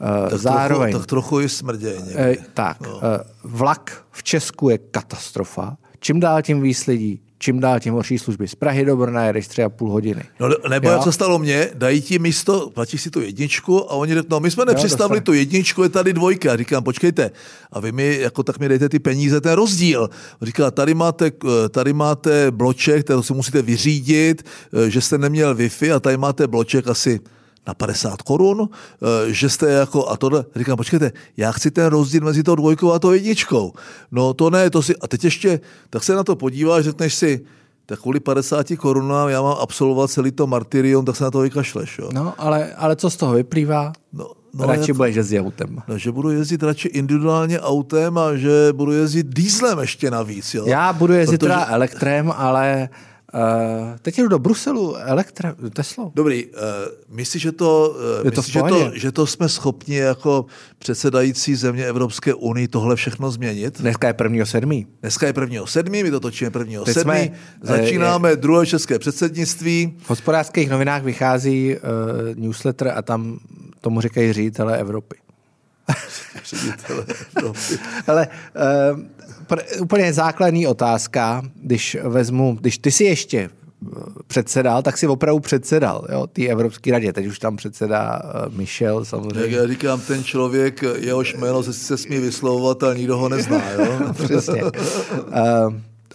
Eh, 0.02 0.30
Tak 0.30 0.40
zároveň, 0.40 0.92
Trochu, 0.92 1.02
tak 1.02 1.10
trochu 1.10 1.40
i 1.42 1.50
smrděj 1.50 1.98
eh, 2.16 2.36
tak, 2.54 2.78
eh, 2.88 3.24
vlak 3.44 4.06
v 4.12 4.24
Česku 4.24 4.70
je 4.70 4.78
katastrofa, 4.78 5.78
čím 6.00 6.20
dál 6.20 6.42
tím 6.42 6.62
víc 6.62 6.88
lidí, 6.88 7.22
čím 7.42 7.60
dál 7.60 7.80
tím 7.80 7.94
horší 7.94 8.18
služby. 8.18 8.48
Z 8.48 8.56
Prahy 8.56 8.86
do 8.86 8.98
Brna 8.98 9.26
jedeš 9.26 9.48
tři 9.48 9.64
a 9.64 9.70
půl 9.70 9.92
hodiny. 9.92 10.24
No, 10.40 10.50
nebo 10.70 10.88
jo? 10.88 10.94
jak 10.94 11.04
se 11.04 11.12
stalo 11.12 11.40
mně, 11.40 11.70
dají 11.74 12.02
ti 12.02 12.20
místo, 12.20 12.70
platíš 12.74 13.02
si 13.02 13.10
tu 13.10 13.22
jedničku 13.22 13.92
a 13.92 13.94
oni 13.94 14.14
řeknou, 14.14 14.36
no, 14.36 14.40
my 14.40 14.52
jsme 14.52 14.66
nepřistavili 14.66 15.18
jo, 15.18 15.24
tu 15.24 15.34
jedničku, 15.34 15.84
je 15.84 15.90
tady 15.90 16.14
dvojka. 16.14 16.54
A 16.54 16.58
říkám, 16.58 16.84
počkejte, 16.84 17.32
a 17.72 17.80
vy 17.80 17.92
mi, 17.92 18.18
jako 18.20 18.44
tak 18.44 18.60
mi 18.60 18.70
dejte 18.70 18.90
ty 18.90 19.00
peníze, 19.00 19.42
ten 19.42 19.54
rozdíl. 19.54 20.10
Říká, 20.42 20.72
tady 20.72 20.94
máte, 20.94 21.32
tady 21.70 21.94
máte 21.94 22.52
bloček, 22.52 23.06
který 23.06 23.24
si 23.24 23.34
musíte 23.34 23.62
vyřídit, 23.62 24.44
že 24.88 25.02
jste 25.02 25.18
neměl 25.18 25.56
Wi-Fi 25.56 25.96
a 25.96 26.00
tady 26.00 26.18
máte 26.18 26.48
bloček 26.48 26.88
asi 26.88 27.20
na 27.68 27.74
50 27.74 28.22
korun, 28.22 28.70
eh, 28.70 29.34
že 29.34 29.50
jste 29.50 29.72
jako, 29.72 30.08
a 30.08 30.18
tohle, 30.18 30.46
říkám, 30.56 30.78
počkejte, 30.78 31.12
já 31.38 31.52
chci 31.52 31.72
ten 31.72 31.86
rozdíl 31.86 32.22
mezi 32.22 32.44
tou 32.44 32.56
dvojkou 32.56 32.92
a 32.92 33.00
tou 33.00 33.12
jedničkou. 33.12 33.74
No 34.12 34.34
to 34.34 34.50
ne, 34.50 34.70
to 34.70 34.82
si, 34.82 34.96
a 34.96 35.08
teď 35.08 35.24
ještě, 35.24 35.60
tak 35.90 36.04
se 36.04 36.16
na 36.16 36.24
to 36.24 36.36
podíváš, 36.36 36.84
řekneš 36.86 37.14
si, 37.16 37.46
tak 37.86 38.00
kvůli 38.00 38.20
50 38.20 38.68
korunám 38.78 39.30
já 39.30 39.42
mám 39.42 39.58
absolvovat 39.60 40.12
celý 40.12 40.32
to 40.32 40.48
martyrium, 40.48 41.06
tak 41.06 41.16
se 41.16 41.24
na 41.24 41.32
to 41.32 41.40
vykašleš. 41.40 42.00
Jo? 42.00 42.10
No, 42.14 42.34
ale, 42.38 42.74
ale 42.74 42.96
co 42.96 43.10
z 43.10 43.18
toho 43.18 43.34
vyplývá? 43.34 43.94
No, 44.14 44.32
no 44.54 44.66
radši 44.66 44.94
budeš 44.94 45.16
jezdit 45.16 45.40
autem. 45.40 45.78
No, 45.88 45.98
že 45.98 46.12
budu 46.12 46.30
jezdit 46.30 46.64
radši 46.64 46.88
individuálně 46.88 47.60
autem 47.60 48.18
a 48.18 48.36
že 48.36 48.74
budu 48.74 48.92
jezdit 48.92 49.28
dýzlem 49.28 49.80
ještě 49.80 50.12
navíc. 50.12 50.54
Jo? 50.54 50.66
Já 50.68 50.94
budu 50.94 51.14
jezdit 51.14 51.38
Protože... 51.38 51.50
teda 51.50 51.66
elektrem, 51.66 52.34
ale 52.36 52.90
Uh, 53.34 53.98
teď 54.02 54.18
jdu 54.18 54.28
do 54.28 54.40
Bruselu, 54.40 54.96
Elektra, 54.96 55.56
Tesla. 55.74 56.12
Dobrý, 56.16 56.46
uh, 56.46 56.52
myslíš, 57.10 57.42
že 57.42 57.52
to, 57.52 57.96
uh, 58.24 58.32
myslí, 58.32 58.54
že, 58.54 58.60
to, 58.62 58.92
že 58.94 59.12
to 59.12 59.28
jsme 59.28 59.50
schopni 59.50 59.96
jako 59.96 60.46
předsedající 60.80 61.56
země 61.56 61.86
Evropské 61.86 62.34
unii 62.34 62.68
tohle 62.68 62.96
všechno 62.96 63.32
změnit? 63.32 63.82
Dneska 63.82 64.08
je 64.08 64.14
prvního 64.14 64.46
sedmý. 64.46 64.88
Dneska 65.02 65.28
je 65.28 65.34
prvního 65.34 65.68
sedmý, 65.68 66.04
my 66.04 66.12
to 66.12 66.20
točíme 66.20 66.52
prvního 66.52 66.86
teď 66.86 66.94
sedmý. 66.94 67.14
Jsme, 67.14 67.32
Začínáme 67.62 68.30
je, 68.30 68.36
druhé 68.36 68.66
české 68.66 69.00
předsednictví. 69.00 69.98
V 70.04 70.10
hospodářských 70.10 70.70
novinách 70.70 71.04
vychází 71.04 71.76
uh, 71.76 71.82
newsletter 72.36 72.94
a 72.96 73.02
tam 73.02 73.40
tomu 73.82 74.02
říkají 74.02 74.34
ředitele 74.34 74.78
Evropy. 74.78 75.16
Ale 78.08 78.28
uh, 78.28 79.00
pr- 79.48 79.82
úplně 79.82 80.14
základní 80.14 80.68
otázka, 80.68 81.42
když 81.56 81.98
vezmu, 82.04 82.58
když 82.62 82.78
ty 82.78 82.92
si 82.92 83.04
ještě 83.04 83.38
eh, 83.40 83.50
předsedal, 84.28 84.82
tak 84.82 84.98
si 84.98 85.08
opravdu 85.08 85.40
předsedal, 85.40 86.08
jo, 86.12 86.28
té 86.28 86.48
Evropské 86.48 86.92
radě. 86.92 87.14
Teď 87.14 87.26
už 87.26 87.40
tam 87.40 87.58
předseda 87.58 88.22
uh, 88.24 88.58
Michel 88.58 89.06
samozřejmě. 89.06 89.42
Jak 89.42 89.52
já 89.52 89.68
říkám, 89.68 90.00
ten 90.00 90.24
člověk, 90.24 90.84
jehož 90.98 91.36
jméno 91.36 91.64
se 91.64 91.74
se 91.74 91.98
smí 91.98 92.18
vyslovovat, 92.18 92.84
ale 92.84 92.98
nikdo 92.98 93.18
ho 93.18 93.30
nezná, 93.30 93.72
jo? 93.72 94.14
Přesně. 94.24 94.64
Uh, 94.64 94.72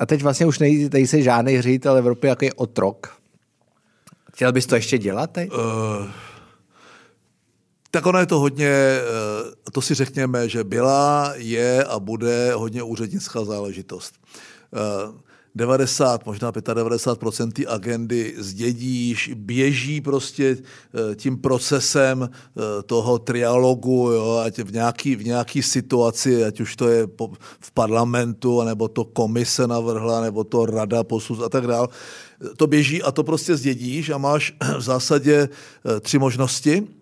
a 0.01 0.07
teď 0.07 0.23
vlastně 0.23 0.47
už 0.47 0.59
nejde, 0.59 0.89
tady 0.89 1.07
se 1.07 1.23
žádný 1.23 1.63
ředitel 1.63 1.97
Evropy, 1.97 2.27
jako 2.27 2.45
je 2.45 2.53
otrok. 2.53 3.13
Chtěl 4.35 4.53
bys 4.53 4.67
to 4.67 4.75
ještě 4.75 4.99
dělat 4.99 5.31
teď? 5.31 5.51
Uh, 5.53 6.07
tak 7.91 8.07
ono 8.07 8.19
je 8.19 8.27
to 8.27 8.41
hodně, 8.41 8.69
eh, 8.69 9.71
to 9.73 9.81
si 9.81 9.95
řekněme, 9.95 10.49
že 10.49 10.65
byla, 10.65 11.33
je 11.37 11.85
a 11.85 11.99
bude 11.99 12.55
hodně 12.55 12.83
úřednická 12.83 13.45
záležitost. 13.45 14.15
90, 15.55 16.21
eh, 16.21 16.25
možná 16.27 16.53
95% 16.53 17.53
ty 17.53 17.67
agendy 17.67 18.35
zdědíš, 18.39 19.31
běží 19.35 20.01
prostě 20.01 20.57
eh, 20.61 21.15
tím 21.15 21.39
procesem 21.39 22.31
toho 22.87 23.19
trialogu, 23.19 24.11
jo, 24.13 24.43
ať 24.45 24.59
v 24.59 24.73
nějaký, 24.73 25.17
v 25.17 25.25
nějaký 25.25 25.63
situaci, 25.63 26.45
ať 26.45 26.61
už 26.61 26.77
to 26.77 26.89
je 26.89 27.09
v 27.61 27.73
parlamentu, 27.73 28.63
nebo 28.63 28.89
to 28.89 29.05
komise 29.05 29.67
navrhla, 29.67 30.21
nebo 30.21 30.45
to 30.45 30.67
rada 30.67 31.05
posud 31.05 31.43
a 31.43 31.49
tak 31.49 31.67
dále. 31.67 31.89
To 32.57 32.67
běží 32.67 33.03
a 33.03 33.13
to 33.13 33.25
prostě 33.25 33.57
zdědíš 33.57 34.11
a 34.11 34.19
máš 34.19 34.53
v 34.79 34.83
zásadě 34.83 35.49
tři 36.01 36.19
možnosti 36.19 36.96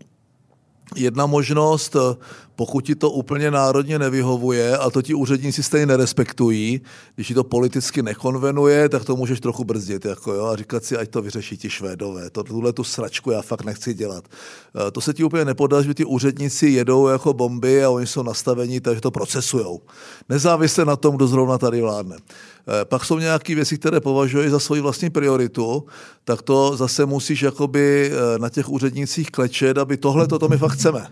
Jedna 0.97 1.26
možnost, 1.26 1.97
eh, 1.97 2.17
pokud 2.56 2.84
ti 2.84 2.94
to 2.94 3.11
úplně 3.11 3.50
národně 3.50 3.99
nevyhovuje 3.99 4.78
a 4.78 4.90
to 4.90 5.02
ti 5.02 5.14
úředníci 5.14 5.62
stejně 5.62 5.87
nerespektují, 5.87 6.80
když 7.14 7.28
ti 7.28 7.34
to 7.34 7.44
politicky 7.44 8.02
nekonvenuje, 8.02 8.88
tak 8.88 9.04
to 9.04 9.16
můžeš 9.16 9.40
trochu 9.40 9.64
brzdit 9.64 10.04
jako 10.04 10.32
jo, 10.32 10.44
a 10.46 10.56
říkat 10.56 10.84
si, 10.84 10.96
ať 10.96 11.08
to 11.08 11.23
vyřeší 11.23 11.56
ti 11.56 11.70
Švédové. 11.70 12.30
To, 12.30 12.44
tuhle 12.44 12.73
tu 12.73 12.84
sračku 12.84 13.30
já 13.30 13.42
fakt 13.42 13.64
nechci 13.64 13.94
dělat. 13.94 14.25
Eh, 14.28 14.90
to 14.90 15.00
se 15.00 15.14
ti 15.14 15.25
úplně 15.25 15.44
nepodá, 15.44 15.82
že 15.82 15.94
ti 15.94 16.04
úředníci 16.04 16.66
jedou 16.66 17.08
jako 17.08 17.32
bomby 17.32 17.84
a 17.84 17.90
oni 17.90 18.06
jsou 18.06 18.23
nastavení, 18.23 18.80
takže 18.80 19.00
to 19.00 19.11
procesujou. 19.11 19.80
Nezávisle 20.28 20.84
na 20.84 20.96
tom, 20.96 21.16
kdo 21.16 21.26
zrovna 21.26 21.58
tady 21.58 21.80
vládne. 21.80 22.16
Eh, 22.16 22.84
pak 22.84 23.04
jsou 23.04 23.18
nějaké 23.18 23.54
věci, 23.54 23.78
které 23.78 24.00
považuješ 24.00 24.50
za 24.50 24.58
svoji 24.58 24.80
vlastní 24.80 25.11
prioritu, 25.11 25.87
tak 26.25 26.42
to 26.42 26.76
zase 26.76 27.06
musíš 27.06 27.42
jakoby 27.42 28.12
eh, 28.12 28.38
na 28.38 28.49
těch 28.49 28.68
úřednících 28.68 29.30
klečet, 29.30 29.78
aby 29.78 29.96
tohle 29.96 30.26
to 30.26 30.49
my 30.49 30.58
fakt 30.58 30.73
chceme. 30.73 31.06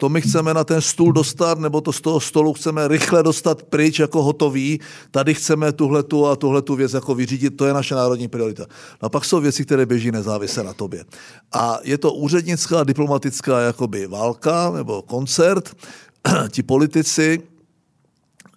To 0.00 0.08
my 0.08 0.20
chceme 0.20 0.54
na 0.54 0.64
ten 0.64 0.80
stůl 0.80 1.12
dostat, 1.12 1.58
nebo 1.58 1.80
to 1.80 1.92
z 1.92 2.00
toho 2.00 2.20
stolu 2.20 2.52
chceme 2.52 2.88
rychle 2.88 3.22
dostat 3.22 3.62
pryč 3.62 3.98
jako 3.98 4.22
hotový. 4.22 4.80
Tady 5.10 5.34
chceme 5.34 5.72
tuhletu 5.72 6.26
a 6.26 6.36
tuhletu 6.36 6.74
věc 6.74 6.92
jako 6.92 7.14
vyřídit, 7.14 7.56
to 7.56 7.66
je 7.66 7.72
naše 7.74 7.94
národní 7.94 8.28
priorita. 8.28 8.66
No 9.02 9.06
a 9.06 9.08
pak 9.08 9.24
jsou 9.24 9.40
věci, 9.40 9.64
které 9.64 9.86
běží 9.86 10.10
nezávisle 10.10 10.64
na 10.64 10.72
tobě. 10.72 11.04
A 11.52 11.78
je 11.84 11.98
to 11.98 12.12
úřednická, 12.12 12.84
diplomatická 12.84 13.60
jakoby 13.60 14.06
válka 14.06 14.70
nebo 14.70 15.02
koncert. 15.02 15.76
Ti 16.48 16.62
politici 16.62 17.42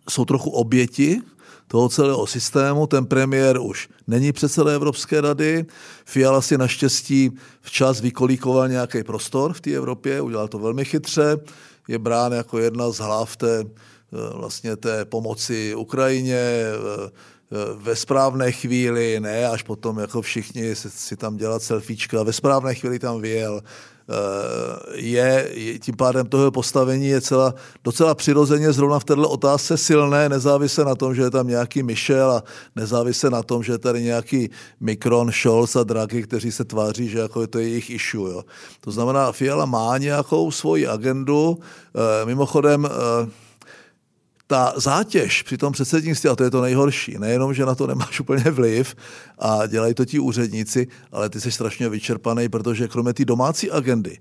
jsou 0.09 0.25
trochu 0.25 0.49
oběti 0.49 1.21
toho 1.67 1.89
celého 1.89 2.27
systému. 2.27 2.87
Ten 2.87 3.05
premiér 3.05 3.57
už 3.61 3.89
není 4.07 4.31
předseda 4.31 4.71
Evropské 4.71 5.21
rady. 5.21 5.65
Fiala 6.05 6.41
si 6.41 6.57
naštěstí 6.57 7.31
včas 7.61 8.01
vykolíkoval 8.01 8.67
nějaký 8.67 9.03
prostor 9.03 9.53
v 9.53 9.61
té 9.61 9.71
Evropě, 9.71 10.21
udělal 10.21 10.47
to 10.47 10.59
velmi 10.59 10.85
chytře. 10.85 11.37
Je 11.87 11.99
brán 11.99 12.31
jako 12.31 12.59
jedna 12.59 12.91
z 12.91 12.97
hlav 12.97 13.35
té, 13.37 13.59
eh, 13.59 13.67
vlastně 14.33 14.75
té 14.75 15.05
pomoci 15.05 15.75
Ukrajině 15.75 16.35
eh, 16.35 16.73
eh, 17.07 17.55
ve 17.75 17.95
správné 17.95 18.51
chvíli, 18.51 19.19
ne 19.19 19.47
až 19.47 19.63
potom 19.63 19.99
jako 19.99 20.21
všichni 20.21 20.75
si 20.75 21.17
tam 21.17 21.37
dělat 21.37 21.63
selfiečka, 21.63 22.23
ve 22.23 22.33
správné 22.33 22.75
chvíli 22.75 22.99
tam 22.99 23.21
vyjel, 23.21 23.61
Eh, 24.09 24.99
je, 24.99 25.49
tím 25.79 25.95
pádem 25.95 26.25
toho 26.25 26.51
postavení 26.51 27.07
je 27.07 27.21
celá, 27.21 27.53
docela 27.83 28.15
přirozeně 28.15 28.73
zrovna 28.73 28.99
v 28.99 29.03
této 29.03 29.29
otázce 29.29 29.77
silné, 29.77 30.29
nezávisle 30.29 30.85
na 30.85 30.95
tom, 30.95 31.15
že 31.15 31.21
je 31.21 31.29
tam 31.29 31.47
nějaký 31.47 31.83
Michel 31.83 32.31
a 32.31 32.43
nezávisle 32.75 33.29
na 33.29 33.43
tom, 33.43 33.63
že 33.63 33.71
je 33.71 33.77
tady 33.77 34.03
nějaký 34.03 34.49
Mikron, 34.79 35.31
Scholz 35.31 35.75
a 35.75 35.83
Draghi, 35.83 36.23
kteří 36.23 36.51
se 36.51 36.63
tváří, 36.63 37.09
že 37.09 37.19
jako 37.19 37.41
je 37.41 37.47
to 37.47 37.59
jejich 37.59 37.89
issue. 37.89 38.31
Jo. 38.31 38.43
To 38.81 38.91
znamená, 38.91 39.31
Fiala 39.31 39.65
má 39.65 39.97
nějakou 39.97 40.51
svoji 40.51 40.87
agendu. 40.87 41.57
Eh, 41.95 42.25
mimochodem, 42.25 42.85
eh, 42.85 43.29
ta 44.53 44.73
zátěž 44.75 45.43
při 45.43 45.57
tom 45.57 45.73
předsednictví, 45.73 46.29
a 46.29 46.35
to 46.35 46.43
je 46.43 46.51
to 46.51 46.61
nejhorší, 46.61 47.17
nejenom, 47.19 47.53
že 47.53 47.65
na 47.65 47.75
to 47.75 47.87
nemáš 47.87 48.19
úplně 48.19 48.43
vliv 48.43 48.95
a 49.39 49.67
dělají 49.67 49.93
to 49.93 50.05
ti 50.05 50.19
úředníci, 50.19 50.87
ale 51.11 51.29
ty 51.29 51.41
jsi 51.41 51.51
strašně 51.51 51.89
vyčerpaný, 51.89 52.49
protože 52.49 52.87
kromě 52.87 53.13
té 53.13 53.25
domácí 53.25 53.71
agendy, 53.71 54.17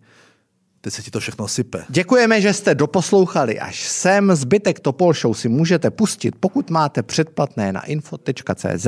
Teď 0.84 0.94
se 0.94 1.02
ti 1.02 1.10
to 1.10 1.20
všechno 1.20 1.48
sype. 1.48 1.84
Děkujeme, 1.88 2.40
že 2.40 2.52
jste 2.52 2.74
doposlouchali 2.74 3.60
až 3.60 3.88
sem. 3.88 4.34
Zbytek 4.34 4.80
Topol 4.80 5.14
Show 5.14 5.34
si 5.34 5.48
můžete 5.48 5.90
pustit, 5.90 6.34
pokud 6.40 6.70
máte 6.70 7.02
předplatné 7.02 7.72
na 7.72 7.84
info.cz 7.84 8.86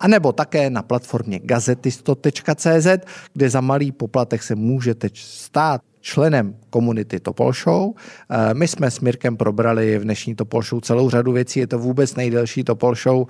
anebo 0.00 0.32
také 0.32 0.70
na 0.70 0.82
platformě 0.82 1.40
gazetisto.cz, 1.42 2.86
kde 3.32 3.50
za 3.50 3.60
malý 3.60 3.92
poplatek 3.92 4.42
se 4.42 4.54
můžete 4.54 5.08
stát 5.14 5.80
členem 6.06 6.54
komunity 6.70 7.20
Topol 7.20 7.52
Show. 7.52 7.90
Eh, 8.30 8.54
my 8.54 8.68
jsme 8.68 8.90
s 8.90 9.00
Mirkem 9.00 9.36
probrali 9.36 9.98
v 9.98 10.02
dnešní 10.02 10.34
Topol 10.34 10.62
Show 10.62 10.80
celou 10.80 11.10
řadu 11.10 11.32
věcí. 11.32 11.60
Je 11.60 11.66
to 11.66 11.78
vůbec 11.78 12.14
nejdelší 12.14 12.64
Topol 12.64 12.94
Show 12.94 13.26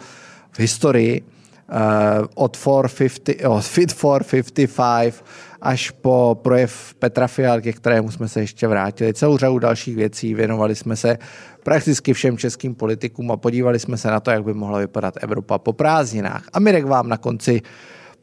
v 0.53 0.61
historii. 0.61 1.23
Eh, 1.23 1.75
od 2.35 2.57
450, 2.57 3.49
oh, 3.49 3.61
Fit 3.73 3.93
for 3.93 4.25
55 4.25 5.25
až 5.63 5.91
po 5.91 6.39
projev 6.43 6.95
Petra 6.99 7.27
Fial, 7.27 7.61
ke 7.61 7.73
kterému 7.73 8.11
jsme 8.11 8.29
se 8.29 8.41
ještě 8.41 8.69
vrátili. 8.69 9.15
Celou 9.15 9.39
řadu 9.39 9.59
dalších 9.59 9.97
věcí. 9.97 10.35
Věnovali 10.35 10.75
jsme 10.75 10.97
se 10.97 11.19
prakticky 11.63 12.13
všem 12.13 12.39
českým 12.39 12.75
politikům 12.75 13.31
a 13.31 13.37
podívali 13.37 13.79
jsme 13.79 13.97
se 13.97 14.09
na 14.09 14.21
to, 14.21 14.31
jak 14.31 14.45
by 14.45 14.55
mohla 14.55 14.79
vypadat 14.79 15.15
Evropa 15.21 15.59
po 15.59 15.73
prázdninách. 15.73 16.45
A 16.53 16.61
Mirek 16.61 16.85
vám 16.85 17.09
na 17.09 17.17
konci 17.17 17.63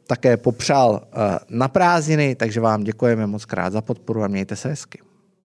také 0.06 0.36
popřál 0.36 1.02
eh, 1.02 1.38
na 1.48 1.68
prázdniny, 1.68 2.34
takže 2.34 2.60
vám 2.60 2.84
děkujeme 2.84 3.26
moc 3.26 3.44
krát 3.44 3.72
za 3.72 3.80
podporu 3.80 4.22
a 4.22 4.28
mějte 4.28 4.56
se 4.56 4.68
hezky. 4.68 5.13